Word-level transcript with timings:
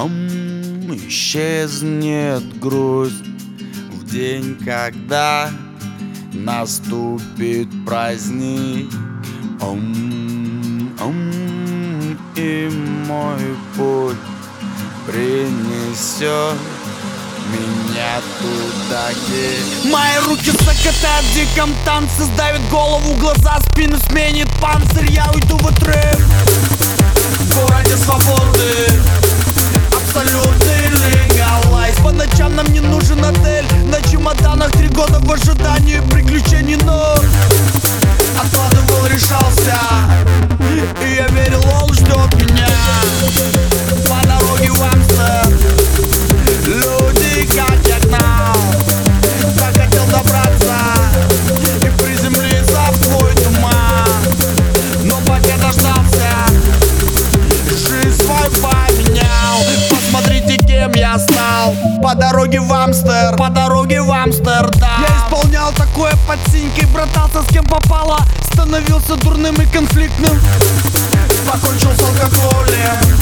Ом, 0.00 0.96
исчезнет 1.08 2.58
грусть 2.58 3.22
в 3.92 4.10
день, 4.10 4.56
когда 4.64 5.50
наступит 6.32 7.68
праздник. 7.84 8.90
Ом, 9.60 10.90
ом, 11.00 12.18
и 12.34 12.70
мой 13.06 13.56
путь 13.76 14.16
принесет 15.06 16.56
меня 17.52 18.22
туда, 18.38 19.10
где 19.12 19.90
Мои 19.90 20.16
руки 20.24 20.50
закатают 20.50 21.26
в 21.26 21.34
диком 21.34 21.74
танце 21.84 22.24
Сдавит 22.24 22.66
голову, 22.70 23.16
глаза, 23.16 23.58
спину 23.70 23.98
сменит 23.98 24.48
панцирь 24.62 25.10
Я 25.10 25.30
уйду 25.34 25.58
в 25.58 25.66
отрыв 25.66 26.16
В 26.16 27.54
городе 27.54 27.96
свободы 27.96 29.29
По 62.02 62.14
дороге 62.14 62.60
в 62.60 62.72
Амстер. 62.72 63.36
По 63.36 63.48
дороге 63.48 64.02
в 64.02 64.10
Амстердам 64.10 64.88
Я 65.00 65.16
исполнял 65.18 65.72
такое 65.72 66.12
под 66.26 66.38
синькой 66.52 66.86
Братался 66.86 67.42
с 67.42 67.52
кем 67.52 67.64
попало. 67.64 68.18
Становился 68.52 69.16
дурным 69.16 69.54
и 69.56 69.66
конфликтным. 69.66 70.40
Покончил 71.46 71.90
с 71.92 72.00
алкоголем. 72.00 73.18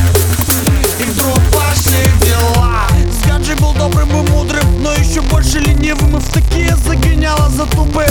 И 0.98 1.04
вдруг 1.04 1.40
пошли 1.52 2.10
дела. 2.22 2.86
С 3.10 3.58
был 3.60 3.72
добрым 3.74 4.08
и 4.10 4.30
мудрым 4.30 4.82
Но 4.82 4.92
еще 4.92 5.20
больше 5.22 5.58
ленивым. 5.58 6.16
И 6.16 6.20
в 6.20 6.28
такие 6.32 6.74
загоняла 6.76 7.48
за 7.50 7.66
тупы 7.66 8.06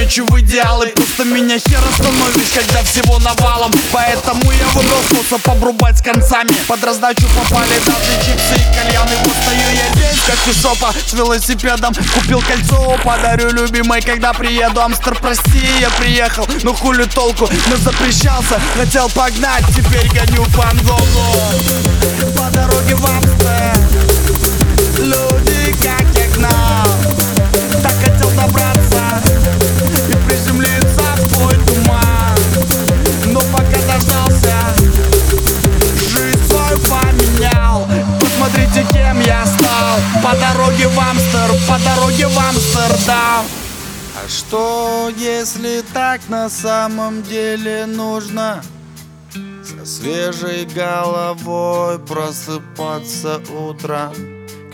мечу 0.00 0.24
в 0.26 0.40
идеалы. 0.40 0.86
Просто 0.88 1.24
меня 1.24 1.58
хер 1.58 1.80
остановишь 1.88 2.50
Когда 2.50 2.82
всего 2.82 3.18
навалом. 3.18 3.70
Поэтому 3.92 4.50
я 4.52 4.66
выбрал 4.68 5.02
способ 5.04 5.48
обрубать 5.48 5.98
с 5.98 6.02
концами. 6.02 6.52
Под 6.66 6.82
раздачу 6.84 7.26
попали 7.36 7.78
даже 7.86 8.14
чипсы 8.24 8.54
и 8.56 8.74
кальяны. 8.74 9.16
Вот 9.24 9.36
стою 9.42 9.68
я 9.74 9.94
здесь, 9.94 10.22
как 10.26 10.38
и 10.48 10.58
шопа 10.58 10.92
С 11.06 11.12
велосипедом. 11.12 11.94
Купил 12.14 12.40
кольцо 12.40 12.98
Подарю 13.04 13.50
любимой, 13.50 14.00
когда 14.00 14.32
приеду. 14.32 14.80
Амстер, 14.80 15.14
прости, 15.16 15.68
я 15.80 15.90
приехал 15.90 16.46
Ну 16.62 16.72
хули 16.74 17.04
толку, 17.04 17.48
но 17.68 17.76
запрещался 17.76 18.60
Хотел 18.76 19.08
погнать, 19.10 19.64
теперь 19.68 20.08
гоню 20.08 20.44
по 20.56 20.70
По 40.30 40.36
дороге 40.36 40.86
в 40.86 40.96
Амстер, 40.96 41.50
по 41.66 41.76
дороге 41.84 42.28
в 42.28 42.38
Амстердам 42.38 43.44
А 44.14 44.28
что, 44.28 45.10
если 45.16 45.82
так 45.92 46.20
на 46.28 46.48
самом 46.48 47.24
деле 47.24 47.84
нужно? 47.84 48.62
Со 49.32 49.84
свежей 49.84 50.66
головой 50.66 51.98
просыпаться 51.98 53.40
утром 53.50 54.12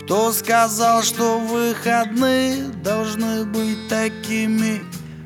Кто 0.03 0.31
сказал, 0.31 1.01
что 1.01 1.39
выходные 1.39 2.65
должны 2.83 3.43
быть 3.45 3.89
такими? 3.89 4.83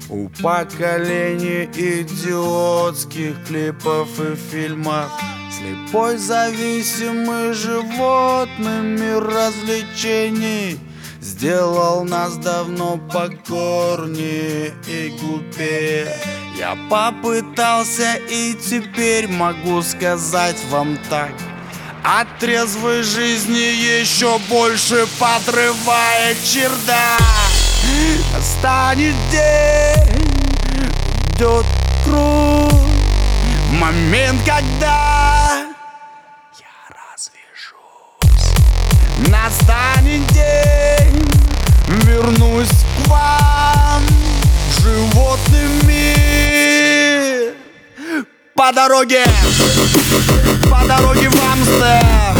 У 0.07 0.29
поколения 0.41 1.65
идиотских 1.65 3.35
клипов 3.45 4.07
и 4.21 4.35
фильмов 4.35 5.11
Слепой 5.61 6.17
зависимый 6.17 7.53
животными 7.53 9.19
развлечений 9.19 10.79
Сделал 11.21 12.03
нас 12.03 12.37
давно 12.37 12.97
покорнее 12.97 14.73
и 14.87 15.15
глупее. 15.21 16.11
Я 16.57 16.75
попытался 16.89 18.15
и 18.27 18.55
теперь 18.55 19.27
могу 19.27 19.83
сказать 19.83 20.57
вам 20.71 20.97
так. 21.11 21.31
От 22.03 22.27
трезвой 22.39 23.03
жизни 23.03 23.59
еще 24.01 24.39
больше 24.49 25.05
подрывая 25.19 26.33
чердак. 26.43 27.21
Станет 28.41 29.13
день, 29.29 30.27
идет 31.35 31.65
круг. 32.03 32.81
Момент, 33.79 34.39
когда 34.43 35.10
по 48.71 48.75
дороге. 48.75 49.25
По 50.63 50.87
дороге 50.87 51.29
в 51.29 51.51
Амстер 51.51 52.37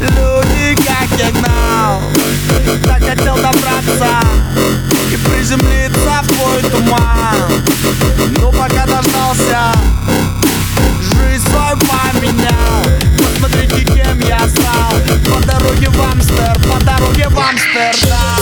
Люди 0.00 0.76
как 0.86 1.08
сигнал 1.18 2.02
Так 2.84 3.02
хотел 3.02 3.36
добраться 3.36 4.20
И 5.10 5.16
приземлиться 5.16 6.22
в 6.22 6.28
твой 6.28 6.62
туман. 6.62 7.62
Но 8.38 8.52
пока 8.52 8.84
дождался 8.86 9.72
Жизнь 11.00 11.48
свою 11.48 11.76
поменял. 11.78 12.84
Посмотрите, 13.18 13.84
кем 13.84 14.20
я 14.20 14.40
стал. 14.46 14.92
По 15.34 15.46
дороге 15.46 15.88
в 15.88 16.02
Амстер 16.02 16.58
По 16.70 16.84
дороге 16.84 17.28
в 17.30 17.38
Амстердам. 17.38 18.39